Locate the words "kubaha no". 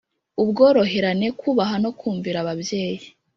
1.39-1.91